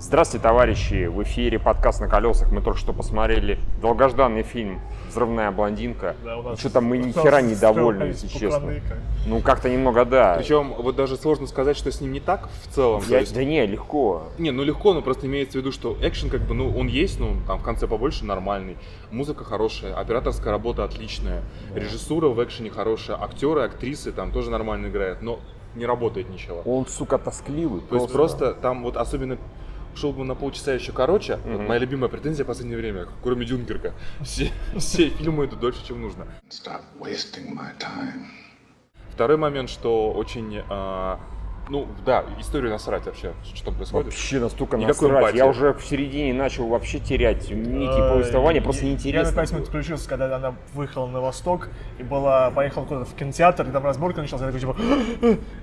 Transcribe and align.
Здравствуйте, 0.00 0.44
товарищи! 0.44 1.06
В 1.06 1.20
эфире 1.24 1.58
подкаст 1.58 2.00
на 2.00 2.06
колесах. 2.08 2.52
Мы 2.52 2.60
только 2.62 2.78
что 2.78 2.92
посмотрели 2.92 3.58
долгожданный 3.82 4.44
фильм 4.44 4.80
«Взрывная 5.08 5.50
блондинка». 5.50 6.14
Да, 6.24 6.54
Что-то 6.56 6.80
мы 6.80 6.98
ни 6.98 7.10
хера 7.10 7.40
не 7.40 7.56
довольны, 7.56 8.12
строились 8.14 8.22
если 8.22 8.38
честно. 8.38 8.74
Ну, 9.26 9.40
как-то 9.40 9.68
немного, 9.68 10.04
да. 10.04 10.36
Причем 10.38 10.72
вот 10.78 10.94
даже 10.94 11.16
сложно 11.16 11.48
сказать, 11.48 11.76
что 11.76 11.90
с 11.90 12.00
ним 12.00 12.12
не 12.12 12.20
так 12.20 12.48
в 12.62 12.72
целом. 12.72 13.02
Я- 13.08 13.18
есть- 13.18 13.34
да 13.34 13.42
не, 13.42 13.66
легко. 13.66 14.28
Не, 14.38 14.52
ну 14.52 14.62
легко, 14.62 14.94
но 14.94 15.02
просто 15.02 15.26
имеется 15.26 15.58
в 15.58 15.62
виду, 15.62 15.72
что 15.72 15.96
экшен 16.00 16.30
как 16.30 16.42
бы, 16.42 16.54
ну 16.54 16.78
он 16.78 16.86
есть, 16.86 17.18
ну 17.18 17.34
там 17.48 17.58
в 17.58 17.64
конце 17.64 17.88
побольше 17.88 18.24
нормальный, 18.24 18.76
музыка 19.10 19.42
хорошая, 19.42 19.94
операторская 19.94 20.52
работа 20.52 20.84
отличная, 20.84 21.42
режиссура 21.74 22.28
в 22.28 22.42
экшене 22.44 22.70
хорошая, 22.70 23.20
актеры, 23.20 23.62
актрисы 23.62 24.12
там 24.12 24.30
тоже 24.30 24.50
нормально 24.52 24.86
играют, 24.86 25.22
но 25.22 25.40
не 25.74 25.86
работает 25.86 26.30
ничего. 26.30 26.62
Он, 26.64 26.86
сука, 26.86 27.18
тоскливый. 27.18 27.80
То 27.80 27.96
есть 27.96 28.12
просто 28.12 28.52
там 28.54 28.84
вот 28.84 28.96
особенно 28.96 29.38
шел 29.98 30.12
бы 30.12 30.24
на 30.24 30.34
полчаса 30.34 30.72
еще 30.72 30.92
короче, 30.92 31.36
вот 31.44 31.58
Мгм. 31.58 31.66
моя 31.66 31.80
любимая 31.80 32.08
претензия 32.08 32.44
в 32.44 32.46
последнее 32.48 32.78
время, 32.78 33.06
кроме 33.22 33.44
Дюнкерка, 33.44 33.92
все, 34.22 34.50
все 34.78 35.08
фильмы 35.10 35.46
идут 35.46 35.60
дольше, 35.60 35.84
чем 35.86 36.00
нужно. 36.00 36.26
Stop 36.48 36.82
wasting 37.00 37.52
my 37.54 37.76
time. 37.78 38.26
Второй 39.12 39.36
момент, 39.36 39.68
что 39.68 40.12
очень, 40.12 40.62
а, 40.70 41.18
ну 41.70 41.86
да, 42.06 42.24
историю 42.40 42.70
насрать 42.70 43.04
вообще, 43.06 43.32
что 43.54 43.70
происходит. 43.72 44.06
Вообще 44.06 44.38
настолько 44.40 44.76
Никакой 44.78 45.10
насрать. 45.10 45.34
Я 45.34 45.42
эмпатии. 45.44 45.58
уже 45.58 45.74
в 45.74 45.84
середине 45.84 46.32
начал 46.32 46.66
вообще 46.66 46.98
терять 46.98 47.50
нити 47.50 47.98
повествования, 48.10 48.62
просто 48.62 48.82
я- 48.84 48.88
Я 48.88 48.94
неинтересно. 48.94 49.30
на 49.30 49.36
5 49.36 49.52
минут 49.52 49.68
включился, 49.68 50.08
когда 50.08 50.34
она 50.36 50.54
выехала 50.72 51.06
на 51.06 51.20
восток 51.20 51.68
и 51.98 52.02
была, 52.02 52.50
поехала 52.52 52.84
куда-то 52.84 53.04
в 53.10 53.14
кинотеатр, 53.14 53.68
и 53.68 53.70
там 53.70 53.84
разборка 53.84 54.22
началась, 54.22 54.42
я 54.42 54.46
такой 54.50 54.60
типа, 54.60 54.76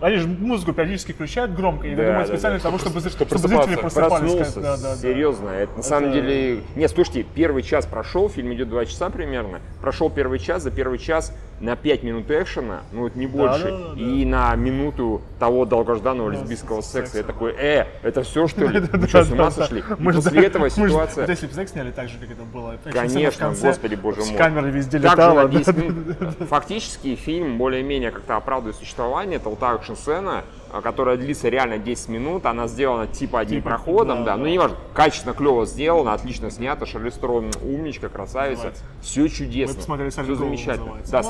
они 0.01 0.17
же 0.17 0.27
музыку 0.27 0.73
периодически 0.73 1.13
включают 1.13 1.55
громко, 1.55 1.87
и 1.87 1.95
Да, 1.95 2.05
думаю, 2.05 2.27
специально 2.27 2.59
для 2.59 2.63
того, 2.63 2.77
чтобы, 2.77 2.99
зрители- 2.99 3.25
чтобы 3.25 3.47
зрители 3.47 3.75
просыпаться. 3.75 4.19
просыпались. 4.19 4.53
Да, 4.53 4.77
да, 4.77 4.95
серьезно. 4.95 5.49
Это 5.49 5.77
на 5.77 5.83
самом 5.83 6.11
деле... 6.11 6.61
Нет, 6.75 6.91
слушайте, 6.91 7.23
первый 7.23 7.63
час 7.63 7.85
прошел, 7.87 8.29
фильм 8.29 8.53
идет 8.53 8.69
два 8.69 8.85
часа 8.85 9.09
примерно. 9.09 9.59
Прошел 9.81 10.09
первый 10.11 10.37
час, 10.39 10.61
за 10.63 10.69
первый 10.71 10.99
час 10.99 11.35
на 11.59 11.75
5 11.75 12.03
минут 12.03 12.29
экшена, 12.29 12.81
ну 12.91 13.01
вот 13.01 13.15
не 13.15 13.27
больше, 13.27 13.73
и 13.95 14.25
на 14.25 14.53
минуту 14.55 15.21
того 15.39 15.65
долгожданного 15.65 15.94
Да, 15.99 16.13
лесбийского 16.13 16.81
секса. 16.81 17.17
Я 17.17 17.23
такой, 17.23 17.53
э, 17.57 17.85
это 18.03 18.23
все 18.23 18.47
что 18.47 18.65
ли? 18.67 18.79
Вы 18.79 19.07
что, 19.07 19.23
с 19.23 19.31
ума 19.31 19.51
сошли? 19.51 19.83
Мы 19.97 20.13
же- 20.13 20.21
после 20.21 20.45
этого 20.45 20.63
мы 20.63 20.69
же 20.69 20.75
ситуация... 20.75 21.27
Если 21.27 21.47
бы 21.47 21.53
Зэк 21.53 21.67
сняли 21.69 21.91
так 21.91 22.09
же, 22.09 22.17
как 22.17 22.31
это 22.31 22.43
было. 22.43 22.77
Конечно, 22.91 23.53
господи, 23.61 23.95
боже 23.95 24.21
С 24.21 24.29
мой. 24.29 24.37
камерой 24.37 24.71
везде 24.71 24.97
летала. 24.97 25.43
на 25.43 25.49
10 25.49 25.65
да, 25.65 25.81
минут. 25.81 26.17
Фактически 26.49 27.15
фильм 27.15 27.57
более-менее 27.57 28.11
как-то 28.11 28.37
оправдывает 28.37 28.75
существование. 28.75 29.37
Это 29.37 29.49
вот 29.49 29.59
та 29.59 29.75
экшн-сцена, 29.75 30.43
а, 30.64 30.64
которая 30.83 31.17
длится 31.17 31.49
реально 31.49 31.77
10 31.77 32.09
минут. 32.09 32.45
Она 32.45 32.67
сделана 32.67 33.07
типа 33.07 33.39
одним 33.41 33.59
Типа, 33.61 33.69
проходом, 33.69 34.19
да, 34.19 34.31
да. 34.31 34.37
Ну, 34.37 34.43
да. 34.45 34.49
не 34.49 34.57
важно. 34.57 34.77
Качественно, 34.93 35.33
клево 35.33 35.65
сделано, 35.65 36.13
отлично 36.13 36.51
снято. 36.51 36.85
Шарлиз 36.85 37.13
Терон 37.15 37.51
умничка, 37.61 38.09
красавица. 38.09 38.65
Называется. 38.65 38.83
Все 39.01 39.27
чудесно. 39.29 39.73
Мы 39.73 39.79
посмотрели 39.79 40.09
Все 40.09 40.23
замечательно. 40.35 40.85
называется. 40.95 41.11
Да, 41.11 41.21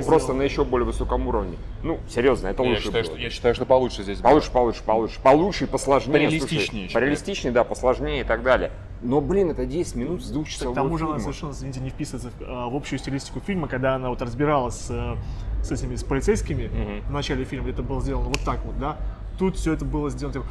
Ну, 0.00 0.04
просто 0.06 0.18
сделана. 0.26 0.38
на 0.38 0.42
еще 0.44 0.64
более 0.64 0.86
высоком 0.86 1.26
уровне. 1.28 1.56
Ну, 1.82 1.98
серьезно, 2.08 2.48
это 2.48 2.62
Я 2.62 2.68
лучше 2.70 2.82
считаю, 2.84 3.04
было. 3.04 3.12
что, 3.14 3.22
я 3.22 3.30
считаю, 3.30 3.54
что 3.54 3.64
получше 3.66 4.02
здесь. 4.02 4.18
было. 4.20 4.30
Получше, 4.30 4.50
получше, 4.52 4.82
получше. 4.84 5.20
Получше 5.22 5.64
и 5.64 5.66
посложнее. 5.66 6.12
Пореалистичнее, 6.12 6.60
слушай. 6.60 6.76
считай. 6.86 6.94
Пореалистичнее, 6.94 7.52
да, 7.52 7.64
посложнее 7.64 8.20
и 8.22 8.24
так 8.24 8.42
далее. 8.42 8.70
Но, 9.02 9.20
блин, 9.20 9.50
это 9.50 9.64
10 9.66 9.94
минут 9.96 10.22
с 10.22 10.28
К 10.28 10.32
двухчасового 10.32 10.74
тому 10.74 10.98
же 10.98 11.04
она 11.04 11.14
фильма. 11.14 11.20
совершенно, 11.32 11.50
извините, 11.52 11.80
не 11.80 11.90
вписывается 11.90 12.30
в, 12.30 12.42
а, 12.42 12.68
в 12.68 12.76
общую 12.76 12.98
стилистику 12.98 13.40
фильма, 13.40 13.66
когда 13.68 13.94
она 13.94 14.10
вот 14.10 14.20
разбиралась 14.20 14.74
с, 14.74 14.90
э, 14.90 15.16
с 15.62 15.72
этими 15.72 15.96
с 15.96 16.04
полицейскими 16.04 16.66
Мгм. 16.68 17.08
в 17.08 17.10
начале 17.12 17.44
фильма, 17.44 17.70
это 17.70 17.82
было 17.82 18.00
сделано 18.02 18.28
вот 18.28 18.40
так 18.44 18.62
вот, 18.64 18.78
да. 18.78 18.98
Тут 19.40 19.56
все 19.56 19.72
это 19.72 19.86
было 19.86 20.10
сделано 20.10 20.34
типа, 20.34 20.46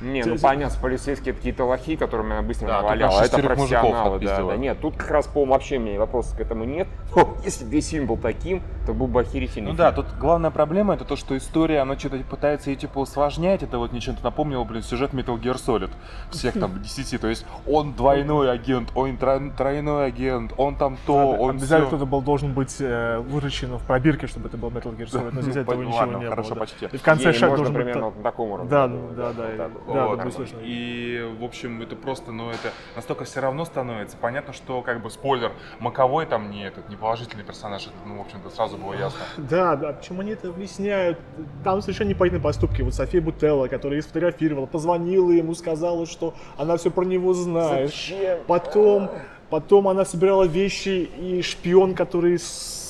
Не, 0.00 0.24
ну 0.24 0.38
понятно, 0.38 0.78
полицейские 0.80 1.34
какие-то 1.34 1.64
лохи, 1.64 1.96
которыми 1.96 2.32
она 2.32 2.40
быстро 2.40 2.66
Да, 2.66 2.80
наваляла. 2.80 3.20
Это 3.22 3.38
профессионалы, 3.40 4.18
да, 4.20 4.42
да. 4.42 4.56
Нет, 4.56 4.80
тут 4.80 4.96
как 4.96 5.10
раз, 5.10 5.26
по-моему, 5.26 5.52
вообще 5.52 5.76
у 5.76 5.80
меня 5.80 5.98
вопросов 5.98 6.34
к 6.36 6.40
этому 6.40 6.64
нет. 6.64 6.88
О, 7.14 7.34
если 7.44 7.64
бы 7.66 7.70
весь 7.72 7.88
фильм 7.88 8.06
был 8.06 8.16
таким, 8.16 8.62
то 8.86 8.94
был 8.94 9.06
бы 9.06 9.20
охерительный 9.20 9.66
Ну 9.72 9.76
фильм. 9.76 9.76
да, 9.76 9.92
тут 9.92 10.06
главная 10.18 10.50
проблема 10.50 10.94
это 10.94 11.04
то, 11.04 11.14
что 11.16 11.36
история, 11.36 11.80
она 11.80 11.98
что-то 11.98 12.16
пытается 12.18 12.70
ее 12.70 12.76
типа 12.76 12.98
усложнять. 13.00 13.62
Это 13.62 13.76
вот 13.78 13.92
мне 13.92 14.00
чем-то 14.00 14.24
напомнило, 14.24 14.64
блин, 14.64 14.82
сюжет 14.82 15.12
Metal 15.12 15.38
Gear 15.38 15.56
Solid. 15.56 15.90
Всех 16.30 16.54
там 16.58 16.82
10. 16.82 17.20
То 17.20 17.28
есть 17.28 17.44
он 17.66 17.92
двойной 17.92 18.50
агент, 18.50 18.90
он 18.94 19.10
тро- 19.16 19.54
тройной 19.54 20.06
агент, 20.06 20.54
он 20.56 20.76
там 20.76 20.96
то, 21.06 21.16
надо- 21.32 21.42
он 21.42 21.50
обязательно 21.56 21.88
кто-то 21.88 22.06
был 22.06 22.22
должен 22.22 22.54
быть 22.54 22.76
э, 22.80 23.18
выращен 23.28 23.76
в 23.76 23.82
пробирке, 23.82 24.26
чтобы 24.26 24.48
это 24.48 24.56
был 24.56 24.70
Metal 24.70 24.96
Gear 24.96 25.10
Solid, 25.10 25.30
но 25.34 25.42
здесь 25.42 25.54
Ну, 25.54 25.60
этого 25.60 25.74
ладно, 25.84 25.88
ничего 26.16 26.22
не 26.22 26.28
хорошо, 26.28 26.48
было. 26.50 26.54
да. 26.54 26.60
почти. 26.60 26.86
И 26.86 26.96
в 26.96 27.02
конце 27.02 27.32
шаг 27.34 27.54
должен. 27.56 27.73
Примерно 27.74 28.00
та- 28.00 28.06
вот 28.06 28.16
на 28.16 28.22
таком 28.22 28.50
уровне. 28.50 28.70
Да, 28.70 28.86
да, 28.88 29.32
да, 29.32 29.32
да, 29.52 30.16
да, 30.16 30.30
слышно. 30.30 30.58
И, 30.62 31.36
в 31.40 31.44
общем, 31.44 31.82
это 31.82 31.96
просто, 31.96 32.32
ну, 32.32 32.50
это 32.50 32.72
настолько 32.96 33.24
все 33.24 33.40
равно 33.40 33.64
становится. 33.64 34.16
Понятно, 34.16 34.52
что, 34.52 34.82
как 34.82 35.02
бы, 35.02 35.10
спойлер, 35.10 35.52
Маковой 35.80 36.26
там 36.26 36.50
не 36.50 36.64
этот, 36.66 36.88
не 36.88 36.96
положительный 36.96 37.44
персонаж, 37.44 37.82
это, 37.86 37.94
ну, 38.06 38.18
в 38.18 38.20
общем-то, 38.22 38.50
сразу 38.50 38.76
было 38.76 38.94
ясно. 38.94 39.20
Да, 39.50 39.76
да, 39.76 39.92
почему 39.92 40.20
они 40.20 40.32
это 40.32 40.48
объясняют? 40.48 41.18
Там 41.62 41.80
совершенно 41.82 42.08
непонятные 42.10 42.42
поступки. 42.42 42.82
Вот 42.82 42.94
София 42.94 43.20
Бутелла, 43.20 43.68
которая 43.68 43.98
их 43.98 44.04
сфотографировала, 44.04 44.66
позвонила 44.66 45.30
ему, 45.30 45.54
сказала, 45.54 46.06
что 46.06 46.34
она 46.56 46.76
все 46.76 46.90
про 46.90 47.04
него 47.04 47.32
знает. 47.34 47.90
Зачем? 47.90 48.38
Потом, 48.46 49.10
потом 49.50 49.88
она 49.88 50.04
собирала 50.04 50.44
вещи, 50.44 51.08
и 51.18 51.42
шпион, 51.42 51.94
который 51.94 52.38
с- 52.38 52.83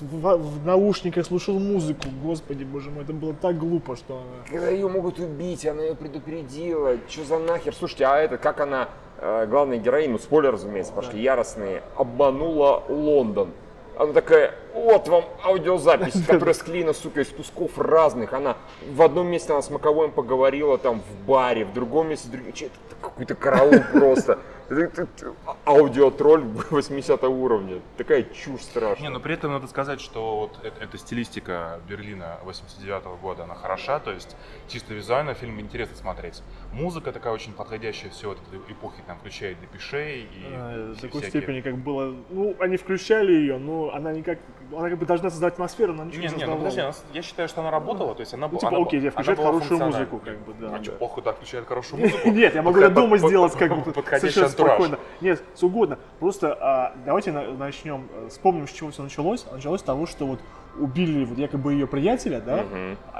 в, 0.00 0.36
в 0.36 0.66
наушниках 0.66 1.26
слушал 1.26 1.58
музыку. 1.58 2.08
Господи, 2.22 2.64
боже 2.64 2.90
мой, 2.90 3.04
это 3.04 3.12
было 3.12 3.34
так 3.34 3.58
глупо, 3.58 3.96
что 3.96 4.16
она... 4.16 4.44
Когда 4.48 4.68
ее 4.68 4.88
могут 4.88 5.18
убить, 5.18 5.66
она 5.66 5.82
ее 5.82 5.94
предупредила. 5.94 6.96
Что 7.08 7.24
за 7.24 7.38
нахер? 7.38 7.74
Слушайте, 7.74 8.06
а 8.06 8.18
это 8.18 8.38
как 8.38 8.60
она, 8.60 8.88
э, 9.18 9.46
главная 9.46 9.78
героиня, 9.78 10.12
ну 10.12 10.18
спойлер, 10.18 10.52
разумеется, 10.52 10.92
пошли 10.92 11.22
яростные, 11.22 11.82
обманула 11.96 12.82
Лондон. 12.88 13.50
Она 13.96 14.12
такая, 14.12 14.54
вот 14.74 15.08
вам 15.08 15.24
аудиозапись, 15.44 16.24
которая 16.26 16.54
склеена, 16.54 16.92
сука, 16.92 17.20
из 17.20 17.28
кусков 17.28 17.78
разных. 17.78 18.32
Она 18.32 18.56
в 18.90 19.02
одном 19.02 19.28
месте 19.28 19.52
она 19.52 19.62
с 19.62 19.70
Маковоем 19.70 20.12
поговорила 20.12 20.78
там 20.78 21.00
в 21.00 21.26
баре, 21.26 21.64
в 21.64 21.72
другом 21.72 22.08
месте 22.08 22.28
какой-то 23.00 23.34
караул 23.34 23.80
просто. 23.92 24.38
Это 24.68 25.08
Аудиотроль 25.64 26.44
80 26.70 27.24
уровня. 27.24 27.80
Такая 27.96 28.22
чушь 28.22 28.60
страшная. 28.60 29.08
Не, 29.08 29.12
но 29.12 29.18
при 29.18 29.34
этом 29.34 29.50
надо 29.50 29.66
сказать, 29.66 30.00
что 30.00 30.38
вот 30.38 30.64
эта 30.64 30.96
стилистика 30.96 31.80
Берлина 31.88 32.38
89 32.44 33.20
года, 33.20 33.44
она 33.44 33.56
хороша, 33.56 33.98
то 33.98 34.12
есть 34.12 34.36
чисто 34.68 34.94
визуально 34.94 35.34
фильм 35.34 35.58
интересно 35.60 35.96
смотреть. 35.96 36.42
Музыка 36.72 37.10
такая 37.10 37.32
очень 37.32 37.52
подходящая 37.52 38.12
все 38.12 38.28
вот 38.28 38.38
этой 38.46 38.60
эпохи, 38.72 39.02
там, 39.08 39.18
включая 39.18 39.54
Депишей 39.54 40.22
и 40.22 40.54
в 40.54 40.94
все 40.94 41.06
такой 41.06 41.22
всякие. 41.22 41.42
степени, 41.42 41.60
как 41.62 41.76
было... 41.76 42.14
Ну, 42.30 42.54
они 42.60 42.76
включали 42.76 43.32
ее, 43.32 43.58
но 43.58 43.92
она 43.92 44.12
никак... 44.12 44.38
Она 44.76 44.88
как 44.88 44.98
бы 44.98 45.06
должна 45.06 45.30
создать 45.30 45.54
атмосферу, 45.54 45.92
но 45.92 46.04
ничего 46.04 46.22
Не, 46.22 46.28
не, 46.28 46.34
не, 46.34 46.34
ну 46.34 46.38
создавала. 46.40 46.58
подожди, 46.58 46.80
она- 46.80 46.94
я 47.12 47.22
считаю, 47.22 47.48
что 47.48 47.60
она 47.60 47.70
работала, 47.70 48.14
то 48.14 48.20
есть 48.20 48.34
она 48.34 48.48
Ну, 48.48 48.58
типа, 48.58 48.68
она 48.68 48.78
окей, 48.78 49.00
я 49.00 49.10
включаю 49.10 49.36
хорошую 49.36 49.80
музыку, 49.84 50.18
как 50.24 50.38
бы, 50.40 50.54
да, 50.60 50.76
А 50.76 50.82
что, 50.82 50.92
похуй, 50.92 51.22
да, 51.22 51.32
включает 51.32 51.66
хорошую 51.66 52.00
музыку? 52.02 52.28
Нет, 52.30 52.54
я 52.54 52.62
могу 52.62 52.88
дома 52.88 53.18
сделать 53.18 53.52
как 53.54 53.70
бы 53.84 53.92
совершенно 54.18 54.48
спокойно. 54.48 54.98
Нет, 55.20 55.42
все 55.54 55.66
угодно. 55.66 55.98
Просто 56.18 56.56
а, 56.60 56.92
давайте 57.04 57.32
на- 57.32 57.52
начнем, 57.54 58.08
э, 58.12 58.28
вспомним, 58.28 58.68
с 58.68 58.72
чего 58.72 58.90
все 58.90 59.02
началось. 59.02 59.44
Началось 59.50 59.80
с 59.80 59.84
того, 59.84 60.06
что 60.06 60.26
вот 60.26 60.40
убили 60.78 61.24
вот 61.24 61.36
якобы 61.36 61.72
ее 61.72 61.86
приятеля, 61.88 62.40
да, 62.40 62.64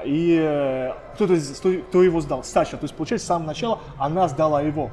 и 0.05 0.37
э, 0.41 0.93
кто-то, 1.15 1.35
кто, 1.89 2.01
его 2.03 2.21
сдал, 2.21 2.43
Сача. 2.43 2.77
То 2.77 2.85
есть, 2.85 2.95
получается, 2.95 3.25
с 3.25 3.27
самого 3.27 3.47
начала 3.47 3.79
она 3.97 4.27
сдала 4.29 4.61
его. 4.61 4.89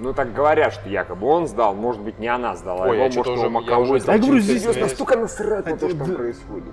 Ну 0.00 0.14
так 0.14 0.32
говорят, 0.32 0.72
что 0.72 0.88
якобы 0.88 1.26
он 1.26 1.46
сдал, 1.46 1.74
может 1.74 2.00
быть 2.00 2.18
не 2.18 2.28
она 2.28 2.56
сдала, 2.56 2.86
Ой, 2.86 2.96
его, 2.96 2.96
я 2.96 3.02
может 3.04 3.26
его 3.26 3.32
уже- 3.34 3.42
я 3.42 3.48
Маковой 3.50 4.00
сдал. 4.00 4.14
Я 4.16 4.20
говорю, 4.22 4.40
здесь- 4.40 4.60
Серьезно, 4.62 4.82
настолько 4.82 5.16
насрать 5.18 5.66
на 5.66 5.76
то, 5.76 5.88
что 5.88 5.98
там 5.98 6.14
происходит. 6.16 6.72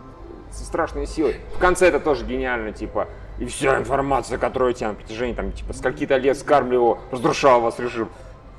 Со 0.52 0.64
страшной 0.64 1.06
силой. 1.08 1.36
В 1.56 1.60
конце 1.60 1.88
это 1.90 2.00
тоже 2.00 2.26
гениально, 2.26 2.72
типа, 2.72 3.08
и 3.38 3.46
вся 3.46 3.78
информация, 3.78 4.38
которую 4.38 4.70
я 4.70 4.74
тебе 4.76 4.88
на 4.88 4.94
протяжении, 4.96 5.34
там, 5.34 5.52
типа, 5.52 5.74
скольки-то 5.74 6.16
лет 6.18 6.38
скармливал, 6.38 7.00
разрушал 7.12 7.59
вас 7.62 7.78
режим. 7.79 8.08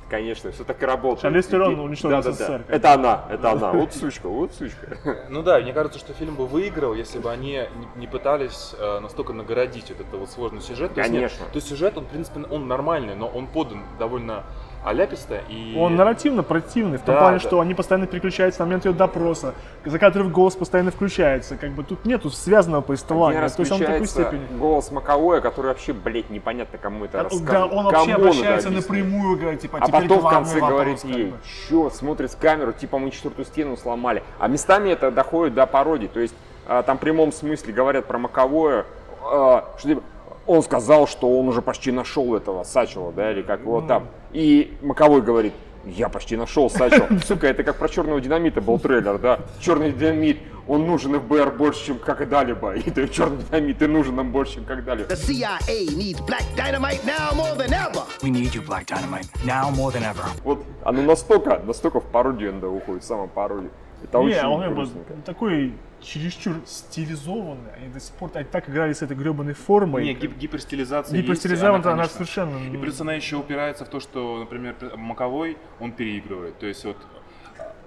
Конечно, 0.09 0.51
все 0.51 0.63
так 0.63 0.81
и 0.81 0.85
работает. 0.85 1.21
Шарлиз 1.21 1.45
Терон 1.47 1.73
И- 1.73 1.79
уничтожил 1.79 2.17
да-да-да. 2.21 2.33
СССР. 2.33 2.65
Это 2.67 2.93
она, 2.93 3.25
это 3.29 3.51
она. 3.51 3.71
Вот 3.71 3.93
сучка, 3.93 4.27
вот 4.27 4.53
сучка. 4.53 4.97
Ну 5.29 5.43
да, 5.43 5.59
мне 5.59 5.71
кажется, 5.71 5.99
что 5.99 6.13
фильм 6.13 6.35
бы 6.35 6.47
выиграл, 6.47 6.93
если 6.95 7.19
бы 7.19 7.31
они 7.31 7.61
не, 7.95 8.07
пытались 8.07 8.73
э, 8.77 8.99
настолько 8.99 9.33
нагородить 9.33 9.89
вот 9.89 9.99
этот 10.01 10.19
вот 10.19 10.29
сложный 10.31 10.61
сюжет. 10.61 10.91
Конечно. 10.95 11.45
то 11.45 11.55
есть 11.55 11.67
сюжет, 11.67 11.97
он, 11.97 12.05
в 12.05 12.09
принципе, 12.09 12.41
он 12.49 12.67
нормальный, 12.67 13.15
но 13.15 13.27
он 13.27 13.45
подан 13.47 13.83
довольно 13.99 14.43
аляписто 14.83 15.41
и... 15.49 15.75
Он 15.77 15.95
нарративно 15.95 16.43
противный, 16.43 16.97
в 16.97 17.01
том 17.01 17.15
Да, 17.15 17.21
плане, 17.21 17.37
да. 17.39 17.43
что 17.43 17.59
они 17.59 17.73
постоянно 17.73 18.07
переключаются 18.07 18.61
на 18.61 18.65
момент 18.65 18.85
ее 18.85 18.93
допроса, 18.93 19.53
за 19.85 19.99
кадров 19.99 20.31
голос 20.31 20.55
постоянно 20.55 20.91
включается. 20.91 21.57
Как 21.57 21.71
бы 21.71 21.83
тут 21.83 22.05
нету 22.05 22.29
связанного 22.29 22.81
повествования. 22.81 23.39
раз 23.41 23.53
То 23.53 23.61
есть 23.61 23.71
он 23.71 23.79
в 23.79 23.85
такой 23.85 24.07
степени. 24.07 24.45
голос 24.57 24.91
Маковое, 24.91 25.41
который 25.41 25.67
вообще, 25.67 25.93
блядь, 25.93 26.29
непонятно 26.29 26.77
кому 26.77 27.05
это 27.05 27.17
Да, 27.17 27.23
рассказывает. 27.23 27.73
он 27.73 27.85
вообще 27.85 28.11
Кому 28.13 28.23
обращается 28.25 28.69
напрямую, 28.69 29.37
говорит, 29.39 29.59
типа, 29.61 29.77
А 29.81 29.87
потом 29.87 30.19
в 30.19 30.29
конце 30.29 30.59
вопрос, 30.59 30.69
говорит 30.71 31.03
ей, 31.03 31.25
бы. 31.31 31.37
что 31.43 31.89
смотрит 31.89 32.31
в 32.31 32.37
камеру, 32.37 32.73
типа 32.73 32.97
мы 32.99 33.11
четвертую 33.11 33.45
стену 33.45 33.77
сломали. 33.77 34.23
А 34.39 34.47
местами 34.47 34.89
это 34.89 35.11
доходит 35.11 35.53
до 35.55 35.65
пародии. 35.65 36.07
То 36.07 36.19
есть 36.19 36.35
а, 36.67 36.83
там 36.83 36.97
в 36.97 36.99
прямом 37.01 37.31
смысле 37.31 37.73
говорят 37.73 38.05
про 38.05 38.17
Маковое, 38.19 38.85
а, 39.23 39.65
что 39.77 39.87
типа, 39.89 40.03
он 40.49 40.63
сказал, 40.63 41.07
что 41.07 41.39
он 41.39 41.47
уже 41.47 41.61
почти 41.61 41.91
нашел 41.91 42.35
этого 42.35 42.63
Сачела, 42.63 43.11
да, 43.11 43.31
или 43.31 43.43
как 43.43 43.59
его 43.59 43.81
там. 43.81 44.07
И 44.31 44.75
Маковой 44.81 45.21
говорит, 45.21 45.53
я 45.85 46.09
почти 46.09 46.35
нашел 46.35 46.71
Сачел. 46.71 47.05
Сука, 47.27 47.45
это 47.45 47.63
как 47.63 47.77
про 47.77 47.87
черного 47.87 48.19
динамита 48.19 48.59
был 48.59 48.79
трейлер, 48.79 49.19
да. 49.19 49.41
Черный 49.59 49.91
динамит, 49.91 50.39
он 50.67 50.87
нужен 50.87 51.19
ФБР 51.19 51.51
больше, 51.51 51.85
чем 51.85 51.99
когда-либо. 51.99 52.73
И 52.75 52.89
ты 52.89 53.07
черный 53.07 53.43
динамит, 53.43 53.77
ты 53.77 53.87
нужен 53.87 54.15
нам 54.15 54.31
больше, 54.31 54.55
чем 54.55 54.65
когда-либо. 54.65 55.07
The 55.07 55.15
CIA 55.15 55.95
needs 55.95 56.19
black 56.25 56.43
dynamite 56.57 57.05
now 57.05 57.31
more 57.35 57.55
than 57.55 57.71
ever. 57.71 58.03
We 58.23 58.31
need 58.31 58.55
you, 58.55 58.65
Black 58.65 58.87
Dynamite, 58.87 59.27
now 59.45 59.69
more 59.69 59.91
than 59.91 60.01
ever. 60.01 60.25
Вот 60.43 60.65
оно 60.83 61.03
настолько, 61.03 61.59
настолько 61.59 61.99
в 61.99 62.05
пародию 62.05 62.49
иногда 62.49 62.69
уходит, 62.69 63.03
самопародию. 63.03 63.69
Это 64.03 64.17
Не, 64.19 64.25
очень 64.25 64.45
он 64.45 64.59
как 64.61 64.69
бы 64.69 64.75
грустненько. 64.75 65.13
такой 65.25 65.73
чересчур 66.01 66.55
стилизованный. 66.65 67.71
Они 67.77 67.89
до 67.89 67.99
сих 67.99 68.13
пор 68.15 68.31
они 68.33 68.45
так 68.45 68.69
играли 68.69 68.93
с 68.93 69.01
этой 69.01 69.15
гребаной 69.17 69.53
формой. 69.53 70.03
Не, 70.03 70.13
гип- 70.13 70.37
гиперстилизация 70.37 71.17
Гипертилизация, 71.17 71.71
есть, 71.73 71.85
она 71.85 71.95
конечно. 71.95 72.13
совершенно... 72.13 72.57
И 72.57 72.69
ну, 72.69 72.79
плюс 72.79 72.99
она 73.01 73.13
еще 73.13 73.35
упирается 73.37 73.85
в 73.85 73.89
то, 73.89 73.99
что, 73.99 74.37
например, 74.39 74.75
Маковой, 74.95 75.57
он 75.79 75.91
переигрывает. 75.91 76.57
То 76.57 76.65
есть 76.67 76.85
вот 76.85 76.95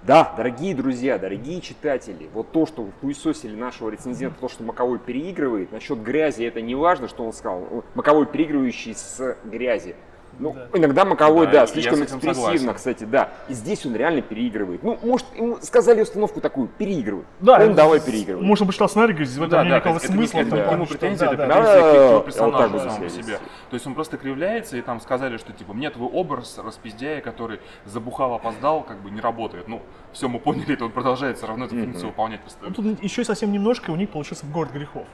Да, 0.03 0.33
дорогие 0.37 0.75
друзья, 0.75 1.17
дорогие 1.17 1.59
читатели, 1.61 2.29
вот 2.33 2.51
то, 2.51 2.65
что 2.65 2.87
хуесосили 3.01 3.55
нашего 3.55 3.89
рецензента, 3.89 4.39
то, 4.39 4.49
что 4.49 4.63
Маковой 4.63 4.99
переигрывает, 4.99 5.71
насчет 5.71 6.01
грязи 6.03 6.43
это 6.43 6.61
не 6.61 6.75
важно, 6.75 7.07
что 7.07 7.25
он 7.25 7.33
сказал. 7.33 7.83
Маковой 7.95 8.27
переигрывающий 8.27 8.93
с 8.93 9.37
грязи. 9.45 9.95
Ну, 10.39 10.55
иногда 10.73 11.05
Маковой, 11.05 11.45
Да, 11.45 11.51
да, 11.51 11.67
слишком 11.67 12.03
экспрессивно, 12.03 12.33
согласен. 12.33 12.73
кстати, 12.73 13.03
да. 13.03 13.29
И 13.49 13.53
здесь 13.53 13.85
он 13.85 13.95
реально 13.95 14.21
переигрывает. 14.21 14.81
Ну, 14.83 14.97
может, 15.03 15.27
ему 15.35 15.57
сказали 15.61 16.01
установку 16.01 16.41
такую, 16.41 16.67
переигрывай. 16.67 17.23
Да, 17.39 17.63
он 17.63 17.75
давай 17.75 17.99
с- 17.99 18.03
переигрывай. 18.03 18.43
Можно 18.43 18.65
почитал 18.65 18.89
сценарий, 18.89 19.13
говорит, 19.13 19.29
в 19.31 19.37
этом 19.37 19.49
да, 19.49 19.63
нет 19.63 19.69
да, 19.71 19.75
никакого 19.77 19.97
это, 19.97 20.05
это 20.05 20.13
смысла. 20.13 20.37
это 20.39 20.71
нему 20.73 20.85
что- 20.85 20.97
претензии, 20.97 21.19
да, 21.19 21.25
это 21.27 21.37
да, 21.37 21.45
претензия 21.45 21.81
да. 21.81 22.03
его 22.05 22.13
Да, 22.19 22.19
персонажу 22.25 22.69
вот 22.69 22.81
самому 22.81 23.03
по 23.03 23.09
себе. 23.09 23.37
То 23.69 23.73
есть 23.75 23.87
он 23.87 23.93
просто 23.95 24.17
кривляется, 24.17 24.77
и 24.77 24.81
там 24.81 24.99
сказали, 25.01 25.37
что 25.37 25.53
типа 25.53 25.73
мне 25.73 25.89
твой 25.91 26.09
образ 26.09 26.57
распиздяя, 26.57 27.21
который 27.21 27.59
забухал, 27.85 28.33
опоздал, 28.33 28.81
как 28.83 29.01
бы 29.01 29.11
не 29.11 29.21
работает. 29.21 29.67
Ну, 29.67 29.81
все, 30.13 30.27
мы 30.27 30.39
поняли, 30.39 30.73
это 30.73 30.85
он 30.85 30.91
продолжает 30.91 31.37
все 31.37 31.47
равно 31.47 31.65
эту 31.65 31.75
функцию 31.75 32.07
выполнять 32.07 32.39
Ну, 32.41 32.45
постоянно. 32.45 32.75
тут 32.95 33.03
еще 33.03 33.23
совсем 33.23 33.51
немножко 33.51 33.91
у 33.91 33.95
них 33.95 34.09
получился 34.09 34.45
город 34.47 34.71
грехов. 34.71 35.05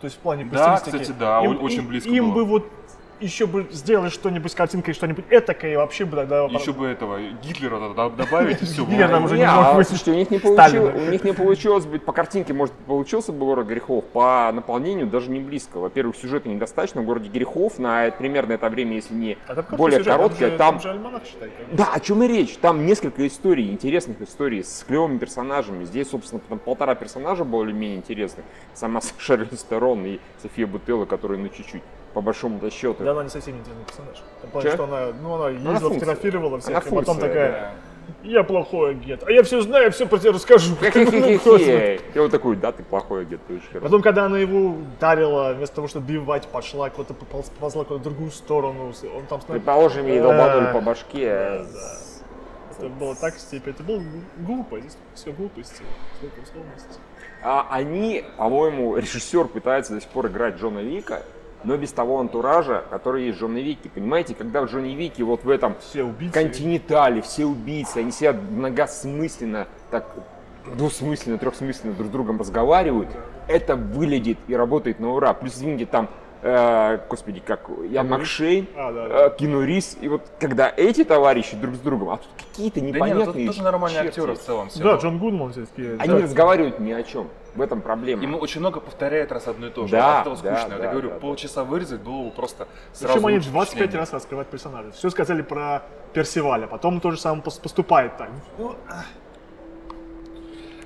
То 0.00 0.04
есть 0.04 0.16
в 0.16 0.20
плане 0.20 0.44
Да, 0.44 0.76
кстати, 0.76 1.12
да, 1.18 1.42
Им- 1.42 1.60
очень 1.62 1.86
близко 1.88 2.08
Им 2.10 2.32
бы 2.32 2.44
вот 2.44 2.66
еще 3.20 3.46
бы 3.46 3.66
сделать 3.70 4.12
что-нибудь 4.12 4.52
с 4.52 4.54
картинкой, 4.54 4.94
что-нибудь 4.94 5.24
этакое, 5.30 5.72
и 5.72 5.76
вообще 5.76 6.04
бы 6.04 6.16
тогда... 6.16 6.44
Еще 6.44 6.72
бы 6.72 6.86
этого 6.86 7.18
Гитлера 7.42 7.78
добавить, 8.10 8.62
и 8.62 8.64
все. 8.64 8.84
Гитлер 8.84 9.08
там 9.08 9.24
уже 9.24 9.36
Не, 9.36 9.44
а, 9.44 9.74
мог 9.74 9.84
слушайте, 9.86 10.12
у 10.12 10.14
них 10.14 10.30
не 10.30 10.38
получилось, 10.38 10.94
у 10.94 11.10
них 11.10 11.24
не 11.24 11.32
получилось 11.32 11.86
быть 11.86 12.04
по 12.04 12.12
картинке, 12.12 12.52
может 12.52 12.74
получился 12.86 13.32
бы 13.32 13.46
город 13.46 13.66
грехов, 13.66 14.04
по 14.06 14.50
наполнению 14.52 15.06
даже 15.06 15.30
не 15.30 15.40
близко. 15.40 15.78
Во-первых, 15.78 16.16
сюжета 16.16 16.48
недостаточно 16.48 17.02
в 17.02 17.04
городе 17.04 17.28
грехов 17.28 17.78
на 17.78 18.10
примерно 18.10 18.52
это 18.52 18.68
время, 18.68 18.96
если 18.96 19.14
не 19.14 19.38
А 19.46 19.62
более 19.76 20.02
короткое, 20.02 20.56
там. 20.56 20.80
Да, 21.72 21.90
о 21.92 22.00
чем 22.00 22.22
и 22.22 22.28
речь? 22.28 22.56
Там 22.56 22.86
несколько 22.86 23.26
историй, 23.26 23.70
интересных 23.70 24.20
историй 24.22 24.62
с 24.62 24.84
клевыми 24.86 25.18
персонажами. 25.18 25.84
Здесь, 25.84 26.10
собственно, 26.10 26.40
там 26.48 26.58
полтора 26.58 26.94
персонажа 26.94 27.44
более-менее 27.44 27.98
интересных. 27.98 28.44
Сама 28.74 29.00
Шерли 29.18 29.54
Стерон 29.54 30.04
и 30.04 30.18
София 30.42 30.66
Бутелла, 30.66 31.04
которые, 31.04 31.40
ну, 31.40 31.48
чуть-чуть, 31.48 31.82
по 32.18 32.22
большому 32.22 32.58
счету. 32.68 33.04
Да, 33.04 33.12
она 33.12 33.22
не 33.22 33.30
совсем 33.30 33.54
интересный 33.56 33.84
персонаж. 33.84 34.16
В 34.42 34.48
плане, 34.48 34.70
что 34.72 34.84
она, 34.84 35.06
ну, 35.22 35.34
она 35.34 35.50
ездила, 35.50 35.74
функция. 35.78 36.00
фотографировала 36.00 36.58
всех, 36.58 36.70
Она 36.70 36.78
и 36.78 36.82
потом 36.82 37.04
функция, 37.04 37.28
такая, 37.28 37.74
я 38.24 38.42
плохой 38.42 38.90
агент, 38.90 39.22
а 39.24 39.30
я 39.30 39.44
все 39.44 39.60
знаю, 39.60 39.84
я 39.84 39.90
все 39.92 40.04
про 40.04 40.18
тебя 40.18 40.32
расскажу. 40.32 40.74
Хе-хе-хе-хе. 40.80 42.00
Я 42.16 42.22
вот 42.22 42.32
такой, 42.32 42.56
да, 42.56 42.72
ты 42.72 42.82
плохой 42.82 43.20
агент, 43.22 43.40
ты. 43.46 43.60
Потом, 43.78 44.02
когда 44.02 44.24
она 44.24 44.36
его 44.36 44.70
ударила, 44.70 45.52
вместо 45.54 45.76
того, 45.76 45.86
чтобы 45.86 46.06
бивать, 46.12 46.48
пошла 46.48 46.90
куда-то, 46.90 47.14
пополз- 47.14 47.52
поползла 47.54 47.84
куда-то 47.84 48.00
в 48.00 48.02
другую 48.02 48.32
сторону, 48.32 48.92
он 49.16 49.26
там... 49.26 49.40
Предположим, 49.46 50.08
ей 50.08 50.18
долбанули 50.18 50.64
Да. 50.64 50.72
по 50.72 50.80
башке. 50.80 51.62
Это 52.78 52.88
было 52.98 53.14
так 53.14 53.34
степень, 53.38 53.70
это 53.74 53.84
было 53.84 54.02
глупо, 54.38 54.80
здесь 54.80 54.96
все 55.14 55.30
глупости, 55.30 55.84
сколько 56.16 56.40
условностей. 56.40 57.00
А 57.44 57.68
они, 57.70 58.24
по-моему, 58.36 58.96
режиссер 58.96 59.44
пытается 59.44 59.94
до 59.94 60.00
сих 60.00 60.10
пор 60.10 60.26
играть 60.26 60.56
Джона 60.56 60.80
Вика, 60.80 61.22
но 61.64 61.76
без 61.76 61.92
того 61.92 62.20
антуража, 62.20 62.84
который 62.90 63.26
есть 63.26 63.38
в 63.38 63.40
Джоне 63.40 63.62
Вике. 63.62 63.88
Понимаете, 63.88 64.34
когда 64.34 64.62
в 64.62 64.66
Джонни 64.66 64.94
Вике 64.94 65.24
вот 65.24 65.44
в 65.44 65.50
этом 65.50 65.76
Все 65.80 66.04
убийцы. 66.04 66.32
континентале, 66.32 67.22
все 67.22 67.46
убийцы, 67.46 67.98
они 67.98 68.12
сидят 68.12 68.36
многосмысленно, 68.50 69.66
так 69.90 70.06
двусмысленно, 70.76 71.38
трехсмысленно 71.38 71.94
друг 71.94 72.08
с 72.08 72.10
другом 72.10 72.38
разговаривают, 72.38 73.08
это 73.48 73.76
выглядит 73.76 74.38
и 74.48 74.54
работает 74.54 75.00
на 75.00 75.12
ура. 75.12 75.32
Плюс, 75.34 75.54
извините, 75.54 75.86
там, 75.86 76.08
э, 76.42 76.98
господи, 77.08 77.40
как 77.40 77.68
Ян 77.90 78.08
Макшейн, 78.08 78.66
А, 78.76 78.92
да, 78.92 79.08
да. 79.08 79.26
э, 79.26 79.36
Кину 79.36 79.64
Рис, 79.64 79.96
и 80.00 80.08
вот 80.08 80.22
когда 80.38 80.72
эти 80.76 81.04
товарищи 81.04 81.56
друг 81.56 81.74
с 81.74 81.78
другом, 81.78 82.10
а 82.10 82.16
тут 82.18 82.28
какие-то 82.36 82.80
Да 82.80 82.86
нет, 82.86 82.94
непонятные 82.94 83.26
ну, 83.26 83.32
тут 83.32 83.46
тоже 83.46 83.62
нормальные 83.62 84.02
черти. 84.04 84.08
актеры 84.20 84.34
в 84.34 84.38
целом. 84.38 84.68
все. 84.68 84.82
Да, 84.82 84.94
Джон 84.96 85.18
Гудман 85.18 85.52
все-таки. 85.52 85.82
Они 85.98 86.08
да. 86.14 86.18
разговаривают 86.22 86.78
ни 86.80 86.92
о 86.92 87.02
чем. 87.02 87.28
В 87.54 87.62
этом 87.62 87.80
проблема. 87.80 88.22
Ему 88.22 88.38
очень 88.38 88.60
много 88.60 88.78
повторяет 88.78 89.32
раз 89.32 89.48
одно 89.48 89.66
и 89.66 89.70
то 89.70 89.86
же. 89.86 89.92
Да, 89.92 90.20
От 90.20 90.26
этого 90.28 90.36
да, 90.42 90.56
скучно. 90.58 90.78
да, 90.78 90.84
Я 90.84 90.90
говорю, 90.92 91.08
да, 91.08 91.14
да. 91.14 91.20
полчаса 91.20 91.64
вырезать 91.64 92.00
было 92.02 92.24
бы 92.24 92.30
просто 92.30 92.68
сразу 92.92 93.14
Причем 93.14 93.26
они 93.26 93.36
лучше 93.38 93.50
25 93.50 93.68
впечатление. 93.74 93.98
раз 94.00 94.12
раскрывают 94.12 94.48
персонажей. 94.48 94.92
Все 94.92 95.10
сказали 95.10 95.42
про 95.42 95.82
Персиваля, 96.12 96.66
потом 96.68 97.00
то 97.00 97.10
же 97.10 97.18
самое 97.18 97.42
пос- 97.42 97.60
поступает 97.60 98.16
так. 98.16 98.28
Ну, 98.58 98.76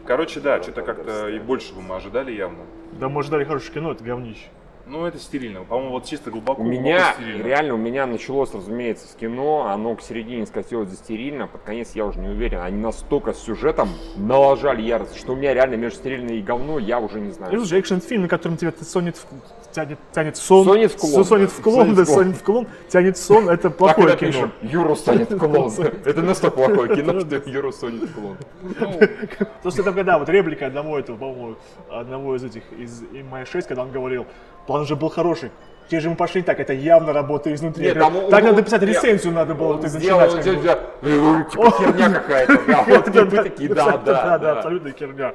Короче, 0.06 0.40
да, 0.40 0.60
что-то 0.62 0.82
как-то 0.82 1.28
и 1.28 1.38
больше 1.38 1.74
бы 1.74 1.80
мы 1.82 1.94
ожидали 1.96 2.32
явно. 2.32 2.64
Да 2.92 3.08
мы 3.08 3.22
ждали 3.22 3.44
хорошее 3.44 3.72
кино, 3.74 3.92
это 3.92 4.02
говнище. 4.02 4.46
Ну, 4.84 5.06
это 5.06 5.18
стерильно. 5.18 5.62
По-моему, 5.62 5.92
вот 5.92 6.04
чисто 6.06 6.30
глубоко, 6.30 6.60
У 6.60 6.64
глубоко 6.64 6.82
меня, 6.82 7.12
стерильно. 7.14 7.42
реально, 7.46 7.74
у 7.74 7.76
меня 7.78 8.04
началось, 8.06 8.52
разумеется, 8.52 9.06
с 9.06 9.14
кино, 9.14 9.66
оно 9.68 9.94
к 9.94 10.02
середине 10.02 10.44
скатилось 10.44 10.88
за 10.88 10.96
стерильно, 10.96 11.46
под 11.46 11.62
конец 11.62 11.92
я 11.94 12.04
уже 12.04 12.18
не 12.18 12.28
уверен. 12.28 12.60
Они 12.60 12.78
настолько 12.78 13.32
с 13.32 13.38
сюжетом 13.38 13.88
налажали 14.16 14.82
ярость, 14.82 15.16
что 15.16 15.32
у 15.32 15.36
меня 15.36 15.54
реально 15.54 15.76
между 15.76 15.98
стерильно 15.98 16.30
и 16.32 16.42
говно, 16.42 16.78
я 16.80 16.98
уже 16.98 17.20
не 17.20 17.28
И 17.28 17.32
знаю. 17.32 17.56
слушай, 17.58 17.78
экшн-фильм, 17.78 18.22
на 18.22 18.28
котором 18.28 18.56
тебя 18.56 18.72
сонит 18.82 19.16
в, 19.16 19.72
тянет, 19.72 19.98
тянет 20.12 20.36
сон. 20.36 20.64
Сонет 20.64 20.92
в 20.92 20.96
клон. 20.96 21.24
Сонет 21.24 21.50
в 21.52 21.62
клон, 21.62 21.94
да, 21.94 22.02
в 22.04 22.08
сонет 22.08 22.36
в 22.36 22.42
клон, 22.42 22.66
тянет 22.88 23.16
сон, 23.16 23.48
это 23.48 23.70
плохое 23.70 24.16
кино. 24.16 24.50
Юру 24.62 24.96
станет 24.96 25.28
клон. 25.38 25.70
Это 26.04 26.22
настолько 26.22 26.56
плохое 26.56 26.96
кино, 26.96 27.20
что 27.20 27.36
Юру 27.48 27.70
станет 27.72 28.10
клон. 28.12 28.36
Просто 29.62 29.82
это 29.82 29.92
когда 29.92 30.18
вот 30.18 30.28
реплика 30.28 30.66
одного 30.66 30.98
этого, 30.98 31.16
по-моему, 31.16 31.56
одного 31.88 32.34
из 32.36 32.44
этих, 32.44 32.62
из 32.72 33.02
МА-6, 33.02 33.62
когда 33.68 33.82
он 33.82 33.92
говорил, 33.92 34.26
план 34.66 34.82
уже 34.82 34.96
был 34.96 35.08
хороший, 35.08 35.50
где 35.88 36.00
же 36.00 36.08
мы 36.10 36.16
пошли 36.16 36.42
так, 36.42 36.58
это 36.60 36.72
явно 36.72 37.12
работа 37.12 37.52
изнутри. 37.52 37.84
Нет, 37.86 37.96
Я 37.96 38.00
там 38.02 38.14
так 38.30 38.42
он- 38.44 38.50
надо 38.50 38.62
писать 38.62 38.82
рецензию, 38.82 39.32
надо 39.34 39.54
было 39.54 39.80
сделал, 39.88 40.20
начинать. 40.20 40.44
как 40.44 40.54
бы. 40.54 40.62
дядя, 40.62 40.80
э, 41.02 41.44
типа 41.50 41.70
херня 41.70 42.10
какая-то, 42.10 42.60
да, 42.66 42.84
вот 42.88 43.04
типы 43.04 43.36
такие, 43.42 43.68
да, 43.68 43.96
да, 43.98 43.98
да, 43.98 44.38
да. 44.38 44.52
абсолютно 44.52 44.90
херня. 44.92 45.32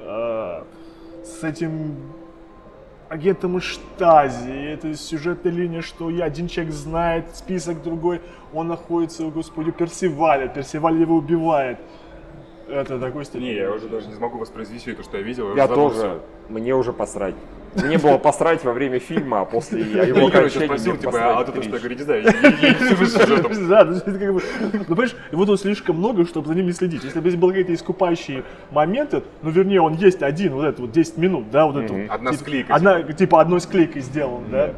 А, 0.00 0.64
С 1.24 1.44
этим 1.44 1.96
агентом 3.08 3.56
из 3.58 3.62
Штази, 3.64 4.72
это 4.74 4.94
сюжетная 4.94 5.52
линия, 5.52 5.80
что 5.82 6.10
я 6.10 6.24
один 6.24 6.48
человек 6.48 6.72
знает 6.74 7.24
список, 7.34 7.82
другой, 7.82 8.20
он 8.52 8.68
находится, 8.68 9.24
о, 9.24 9.30
господи, 9.30 9.70
у 9.70 9.72
Персиваля, 9.72 10.48
Персиваль 10.48 11.00
его 11.00 11.16
убивает. 11.16 11.78
Это 12.68 12.98
такой 12.98 13.24
стиль. 13.24 13.40
Не, 13.40 13.54
я 13.54 13.72
уже 13.72 13.88
даже 13.88 14.08
не 14.08 14.14
смогу 14.14 14.38
воспроизвести 14.38 14.92
то, 14.92 15.02
что 15.02 15.16
я 15.16 15.22
видел. 15.22 15.54
Я 15.56 15.66
забыл 15.66 15.90
тоже, 15.90 16.20
мне 16.50 16.74
уже 16.74 16.92
посрать. 16.92 17.34
Мне 17.74 17.98
было 17.98 18.18
посрать 18.18 18.64
во 18.64 18.72
время 18.72 18.98
фильма, 18.98 19.42
а 19.42 19.44
после 19.44 19.80
его 19.82 20.02
Я 20.02 20.30
короче 20.30 20.58
окончания 20.58 20.66
спросил 20.66 20.96
посрать 20.96 21.36
а 21.36 21.44
ты 21.44 21.52
то, 21.52 21.62
что 21.62 21.72
я 21.72 21.78
говорю, 21.78 21.96
не 21.96 22.02
знаю, 22.02 22.24
сюжетом. 23.06 23.52
Да, 23.68 23.84
бы, 23.84 24.42
ну 24.72 24.84
понимаешь, 24.84 25.16
его 25.30 25.44
тут 25.44 25.60
слишком 25.60 25.96
много, 25.96 26.26
чтобы 26.26 26.48
за 26.48 26.54
ним 26.54 26.66
не 26.66 26.72
следить. 26.72 27.04
Если 27.04 27.20
бы 27.20 27.28
здесь 27.28 27.40
были 27.40 27.50
какие-то 27.50 27.74
искупающие 27.74 28.44
моменты, 28.70 29.22
ну 29.42 29.50
вернее 29.50 29.80
он 29.80 29.94
есть 29.94 30.22
один, 30.22 30.54
вот 30.54 30.64
это 30.64 30.82
вот 30.82 30.92
10 30.92 31.18
минут, 31.18 31.50
да, 31.50 31.66
вот 31.66 31.76
это. 31.76 32.12
Одна 32.12 32.32
Типа, 32.32 32.42
склейка, 32.42 32.74
Одна, 32.74 33.02
типа 33.02 33.40
одной 33.40 33.60
склейкой 33.60 34.02
сделан, 34.02 34.44
да. 34.50 34.74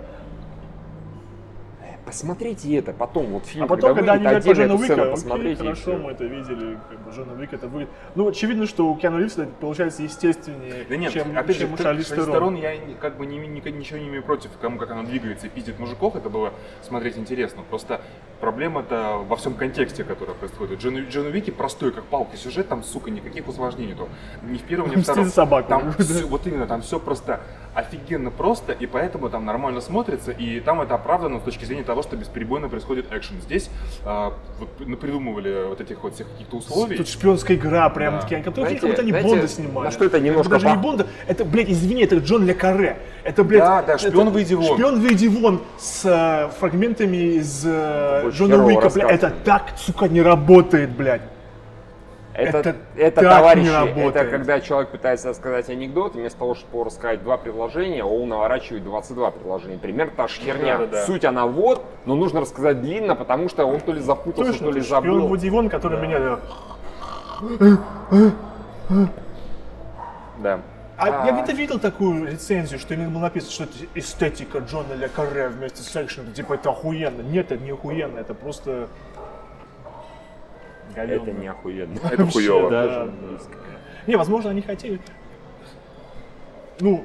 Посмотрите 2.10 2.74
это, 2.76 2.92
потом 2.92 3.26
вот 3.26 3.46
фильм, 3.46 3.64
А 3.64 3.66
потом, 3.68 3.94
когда 3.94 4.14
они 4.14 4.22
говорят 4.24 4.42
про 4.44 4.50
отдельно 4.52 4.72
Джона 4.72 4.74
эту 4.74 4.84
сцену 4.84 5.02
Уика, 5.02 5.12
окей, 5.12 5.22
посмотрите. 5.22 5.62
хорошо, 5.62 5.96
мы 5.96 6.10
это 6.10 6.24
видели, 6.24 6.78
как 6.88 7.00
бы 7.00 7.10
Джона 7.12 7.32
Уика 7.40 7.56
это 7.56 7.68
выглядит. 7.68 7.92
Ну, 8.16 8.28
очевидно, 8.28 8.66
что 8.66 8.90
у 8.90 8.96
Киану 8.96 9.18
Ривза 9.20 9.42
это 9.44 9.52
получается 9.60 10.02
естественнее, 10.02 10.84
Да 10.88 10.96
нет, 10.96 11.12
чем, 11.12 11.36
опять 11.38 11.56
же, 11.56 11.62
чем 11.62 11.72
у 11.72 11.76
ты- 11.76 11.82
Шарли. 11.84 12.02
Стерон 12.02 12.56
я 12.56 12.74
как 13.00 13.16
бы 13.16 13.26
ни- 13.26 13.36
ни- 13.36 13.70
ничего 13.70 13.98
не 14.00 14.08
имею 14.08 14.22
против, 14.24 14.50
кому 14.60 14.78
как 14.78 14.90
она 14.90 15.04
двигается 15.04 15.46
и 15.46 15.50
пиздит 15.50 15.78
мужиков, 15.78 16.16
это 16.16 16.28
было 16.28 16.52
смотреть 16.82 17.16
интересно. 17.16 17.62
Просто 17.68 18.00
проблема-то 18.40 19.24
во 19.28 19.36
всем 19.36 19.54
контексте, 19.54 20.02
который 20.02 20.34
происходит. 20.34 20.80
Джон, 20.80 20.96
Джон 21.08 21.26
Уики 21.26 21.50
простой, 21.50 21.92
как 21.92 22.04
палка 22.04 22.36
сюжет, 22.36 22.68
там, 22.68 22.82
сука, 22.82 23.10
никаких 23.10 23.46
усложнений. 23.46 23.94
То. 23.94 24.08
Ни 24.42 24.58
в 24.58 24.62
первом, 24.62 24.90
ни 24.90 24.96
в 24.96 25.02
втором. 25.02 25.26
собаку. 25.26 25.68
Там 25.68 25.92
всё- 25.92 26.26
вот 26.26 26.46
именно, 26.46 26.66
там 26.66 26.82
все 26.82 26.98
просто 26.98 27.40
офигенно 27.74 28.30
просто, 28.30 28.72
и 28.72 28.86
поэтому 28.86 29.28
там 29.30 29.44
нормально 29.44 29.80
смотрится, 29.80 30.32
и 30.32 30.58
там 30.60 30.80
это 30.80 30.94
оправдано 30.94 31.38
с 31.38 31.42
точки 31.42 31.64
зрения 31.64 31.84
того, 31.84 31.99
того, 32.00 32.02
что 32.02 32.16
бесперебойно 32.16 32.68
происходит 32.68 33.12
экшен. 33.12 33.40
Здесь 33.42 33.70
а, 34.04 34.32
вот 34.58 35.00
придумывали 35.00 35.66
вот 35.68 35.80
этих 35.80 36.02
вот 36.02 36.14
всех 36.14 36.30
каких-то 36.30 36.56
условий. 36.56 36.96
Тут 36.96 37.08
шпионская 37.08 37.56
игра, 37.56 37.88
прям 37.90 38.14
Да. 38.14 38.20
такие, 38.22 38.42
как 38.42 38.54
будто 38.54 38.66
они 39.02 39.10
знаете, 39.10 39.28
Бонда 39.28 39.48
снимали. 39.48 39.84
на 39.86 39.90
что 39.90 40.04
это 40.04 40.20
немножко 40.20 40.50
даже 40.50 40.68
не 40.68 40.76
Бонда, 40.76 41.06
это, 41.26 41.44
блядь, 41.44 41.70
извини, 41.70 42.04
это 42.04 42.16
Джон 42.16 42.46
Ле 42.46 42.54
Карре. 42.54 42.98
Это, 43.24 43.44
блядь, 43.44 43.60
Да, 43.62 43.82
да, 43.82 43.94
это 43.94 44.08
«Шпион, 44.08 44.30
выйди 44.30 44.54
вон». 44.54 44.74
Шпион, 44.74 45.00
выйди 45.00 45.26
вон 45.26 45.62
с 45.78 46.04
э, 46.04 46.50
фрагментами 46.58 47.38
из 47.38 47.62
э, 47.66 48.30
Джона 48.30 48.64
Уика, 48.64 48.90
блядь. 48.90 49.10
Это 49.10 49.32
так, 49.44 49.74
сука, 49.78 50.08
не 50.08 50.22
работает, 50.22 50.90
блядь. 50.90 51.22
Это, 52.34 52.58
Это 52.58 52.76
это, 52.96 53.20
товарищи, 53.22 54.08
это 54.08 54.24
когда 54.26 54.60
человек 54.60 54.90
пытается 54.90 55.30
рассказать 55.30 55.68
анекдот, 55.68 56.14
вместо 56.14 56.38
того, 56.38 56.54
чтобы 56.54 56.84
рассказать 56.84 57.22
два 57.22 57.36
предложения, 57.36 58.04
он 58.04 58.28
наворачивает 58.28 58.84
22 58.84 59.30
предложения. 59.32 59.78
Примерно 59.78 60.12
та 60.16 60.28
же 60.28 60.40
херня. 60.40 60.78
Да-да-да. 60.78 61.06
Суть 61.06 61.24
она 61.24 61.46
вот, 61.46 61.84
но 62.06 62.14
нужно 62.14 62.40
рассказать 62.40 62.80
длинно, 62.82 63.16
потому 63.16 63.48
что 63.48 63.66
он 63.66 63.80
то 63.80 63.92
ли 63.92 64.00
запутался, 64.00 64.52
Точно, 64.52 64.68
то 64.68 64.72
ли 64.72 64.80
шпион 64.82 65.02
забыл. 65.02 65.26
Вуди 65.26 65.50
Вон, 65.50 65.68
который 65.68 66.00
меня... 66.00 66.38
Да. 70.38 70.60
А, 70.96 71.26
я 71.26 71.32
где-то 71.32 71.52
видел 71.52 71.78
такую 71.78 72.26
рецензию, 72.26 72.78
что 72.78 72.92
именно 72.92 73.08
было 73.08 73.22
написано, 73.22 73.52
что 73.52 73.64
это 73.64 73.72
эстетика 73.94 74.58
Джона 74.58 74.92
Ле 74.92 75.08
Карре 75.08 75.48
вместе 75.48 75.82
с 75.82 75.96
экшеном, 75.96 76.34
типа 76.34 76.54
это 76.54 76.70
охуенно. 76.70 77.22
Нет, 77.22 77.50
это 77.50 77.62
не 77.62 77.70
охуенно, 77.70 78.18
это 78.18 78.34
просто... 78.34 78.88
говёно. 80.94 81.22
Это 81.22 81.32
не 81.32 81.48
охуенно. 81.48 81.98
Это 82.10 82.26
хуёво. 82.26 82.70
Да, 82.70 82.86
да. 82.86 83.12
Не, 84.06 84.16
возможно, 84.16 84.50
они 84.50 84.62
хотели. 84.62 85.00
Ну, 86.80 87.04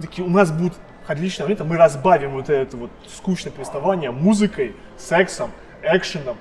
такие, 0.00 0.26
у 0.26 0.30
нас 0.30 0.50
будет 0.50 0.74
отличное 1.06 1.46
время, 1.46 1.64
мы 1.64 1.76
разбавим 1.76 2.32
вот 2.32 2.48
это 2.50 2.76
вот 2.76 2.90
скучное 3.08 3.52
повествование 3.52 4.10
музыкой, 4.10 4.74
сексом, 4.96 5.50
экшеном. 5.82 6.36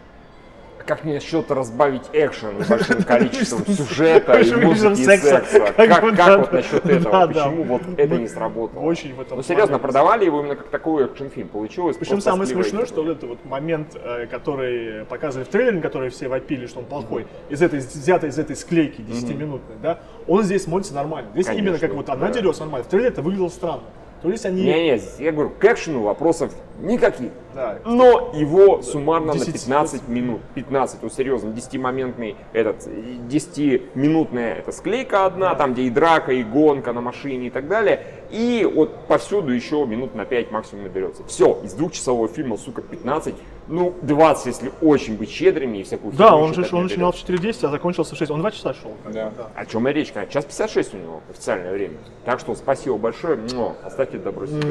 Как 0.85 1.03
мне 1.03 1.15
насчет 1.15 1.49
разбавить 1.49 2.03
экшен 2.11 2.63
большим 2.69 3.03
количеством 3.03 3.65
сюжета 3.65 4.39
и 4.39 4.55
музыки 4.55 5.01
и 5.01 5.05
секса. 5.05 5.43
Как 5.75 6.03
вот 6.03 6.51
насчет 6.51 6.85
этого? 6.85 7.27
Почему 7.27 7.63
вот 7.63 7.81
это 7.97 8.17
не 8.17 8.27
сработало? 8.27 8.81
очень 8.81 9.15
в 9.15 9.21
этом 9.21 9.37
Ну 9.37 9.43
серьезно, 9.43 9.79
продавали 9.79 10.25
его 10.25 10.41
именно 10.41 10.55
как 10.55 10.67
такой 10.67 11.05
экшн-фильм. 11.05 11.47
Получилось 11.47 11.97
Причем 11.97 12.21
самое 12.21 12.47
смешное, 12.47 12.85
что 12.85 13.03
вот 13.03 13.11
этот 13.11 13.29
вот 13.29 13.45
момент, 13.45 13.95
э, 13.95 14.27
который 14.27 15.05
показывали 15.05 15.45
в 15.45 15.49
трейлере, 15.49 15.81
который 15.81 16.09
все 16.09 16.27
вопили, 16.27 16.67
что 16.67 16.79
он 16.79 16.85
плохой, 16.85 17.27
из 17.49 17.61
этой, 17.61 17.79
взятый 17.79 18.29
из 18.29 18.39
этой 18.39 18.55
склейки 18.55 19.01
10-минутной, 19.01 19.75
да, 19.81 19.99
он 20.27 20.43
здесь 20.43 20.63
смотрится 20.63 20.93
нормально. 20.93 21.29
Здесь 21.33 21.49
именно 21.49 21.77
как 21.77 21.93
вот 21.93 22.09
она 22.09 22.29
дерется 22.29 22.61
нормально. 22.61 22.85
В 22.85 22.89
трейлере 22.89 23.11
это 23.11 23.21
выглядело 23.21 23.49
странно. 23.49 23.83
То 24.21 24.29
есть 24.29 24.45
они... 24.45 24.63
Не-не, 24.63 25.01
я 25.19 25.31
говорю, 25.33 25.51
к 25.59 25.65
экшену 25.65 26.01
вопросов 26.01 26.53
никаких. 26.79 27.31
Да. 27.53 27.79
Но 27.85 28.31
его 28.33 28.81
суммарно 28.81 29.33
на 29.33 29.39
10 29.39 29.53
15 29.53 30.07
минут. 30.07 30.41
15, 30.55 31.03
ну 31.03 31.09
серьезно, 31.09 31.49
10-моментный, 31.49 32.35
этот, 32.53 32.87
10-минутная 32.87 34.55
это 34.55 34.71
склейка 34.71 35.25
одна, 35.25 35.55
там 35.55 35.73
где 35.73 35.83
и 35.83 35.89
драка, 35.89 36.31
и 36.31 36.43
гонка 36.43 36.93
на 36.93 37.01
машине 37.01 37.47
и 37.47 37.49
так 37.49 37.67
далее. 37.67 38.05
И 38.29 38.69
вот 38.73 39.07
повсюду 39.07 39.51
еще 39.51 39.85
минут 39.85 40.15
на 40.15 40.25
5 40.25 40.51
максимум 40.51 40.83
наберется. 40.83 41.23
Все, 41.25 41.59
из 41.63 41.73
двухчасового 41.73 42.27
фильма, 42.27 42.57
сука, 42.57 42.81
15, 42.81 43.35
ну 43.67 43.93
20, 44.01 44.45
если 44.47 44.71
очень 44.81 45.17
быть 45.17 45.29
щедрыми 45.29 45.79
и 45.79 45.83
всякую 45.83 46.13
Да, 46.13 46.35
он 46.35 46.53
же 46.53 46.67
он 46.71 46.83
начинал 46.83 47.11
в 47.11 47.15
4.10, 47.15 47.67
а 47.67 47.69
закончился 47.69 48.15
в 48.15 48.17
6. 48.17 48.31
Он 48.31 48.39
2 48.39 48.51
часа 48.51 48.73
шел. 48.73 48.91
Да. 49.11 49.31
О 49.55 49.65
чем 49.65 49.87
и 49.87 49.93
речь, 49.93 50.11
конечно. 50.11 50.33
Час 50.33 50.45
56 50.45 50.93
у 50.95 50.97
него 50.97 51.21
официальное 51.29 51.71
время. 51.71 51.97
Так 52.25 52.39
что 52.39 52.55
спасибо 52.55 52.97
большое. 52.97 53.37
Муа. 53.53 53.73
Оставьте 53.83 54.17
добро 54.17 54.45
себе. 54.47 54.61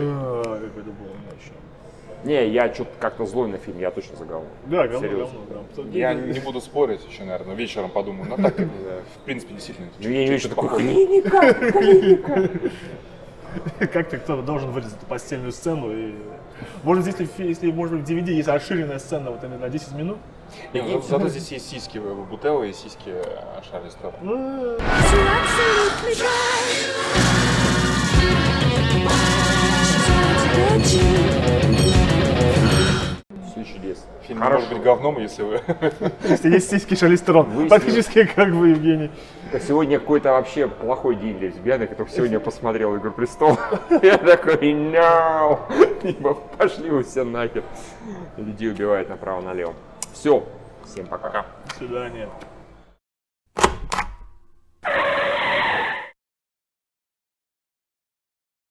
Не, 2.24 2.48
я 2.48 2.72
что-то 2.72 2.90
как-то 3.00 3.26
злой 3.26 3.48
на 3.48 3.58
фильм, 3.58 3.78
я 3.80 3.90
точно 3.90 4.16
заговор. 4.16 4.46
Да, 4.66 4.86
говно, 4.86 5.08
Серьезно. 5.08 5.38
говно, 5.48 5.64
да. 5.76 5.82
Я 5.98 6.14
не 6.14 6.38
буду 6.40 6.60
спорить 6.60 7.00
еще, 7.08 7.24
наверное, 7.24 7.54
вечером 7.54 7.90
подумаю. 7.90 8.28
Но 8.30 8.36
так, 8.36 8.60
э, 8.60 8.68
в 9.16 9.24
принципе, 9.24 9.54
действительно. 9.54 9.88
Ну, 9.98 10.08
я 10.08 10.24
не 10.24 10.30
вижу 10.30 10.48
такой 10.48 10.68
похоже. 10.68 10.86
клиника. 10.86 12.50
Как-то 13.92 14.18
кто-то 14.22 14.42
должен 14.42 14.70
вырезать 14.70 14.96
эту 14.96 15.06
постельную 15.06 15.52
сцену 15.52 15.92
и... 15.92 16.14
Может, 16.84 17.06
если, 17.06 17.28
если, 17.42 17.72
может 17.72 17.98
быть, 17.98 18.08
в 18.08 18.10
DVD 18.10 18.32
есть 18.32 18.48
расширенная 18.48 19.00
сцена 19.00 19.30
вот 19.32 19.42
именно 19.42 19.58
на 19.58 19.68
10 19.68 19.92
минут, 19.94 20.18
Не, 20.72 20.82
ну, 20.82 20.88
зато- 21.00 21.08
Зато 21.08 21.28
здесь 21.28 21.50
есть 21.50 21.68
сиськи 21.68 21.98
Бутелла 21.98 22.62
и 22.62 22.72
сиськи 22.72 23.08
э, 23.08 23.24
Шарли 23.68 23.90
Стерона. 23.90 24.16
ну, 24.22 24.76
to 28.92 29.61
Все 33.46 33.64
чудесно. 33.64 34.04
Фильм 34.26 34.38
Хорошо. 34.38 34.58
может 34.60 34.72
быть 34.74 34.82
говном, 34.82 35.18
если 35.18 35.42
вы... 35.42 35.60
если 36.28 36.50
есть 36.50 36.70
сиськи 36.70 36.94
Шарли 36.94 37.16
Стерон. 37.16 37.46
Выяснилось. 37.46 37.68
Практически 37.70 38.24
как 38.34 38.48
вы, 38.50 38.68
Евгений. 38.68 39.10
Сегодня 39.66 39.98
какой-то 39.98 40.32
вообще 40.32 40.68
плохой 40.68 41.16
день 41.16 41.38
для 41.38 41.48
лесбиянок, 41.48 41.90
который 41.90 42.08
сегодня 42.08 42.40
посмотрел 42.40 42.96
«Игру 42.96 43.10
престолов». 43.10 43.58
Я 44.02 44.18
такой, 44.18 44.72
no! 44.72 45.58
Типа, 46.02 46.34
пошли 46.34 46.90
вы 46.90 47.02
все 47.04 47.24
нахер. 47.24 47.62
Людей 48.36 48.70
убивают 48.70 49.08
направо-налево. 49.08 49.74
Все, 50.12 50.44
всем 50.84 51.06
пока. 51.06 51.46
До 51.68 51.74
свидания. 51.74 52.28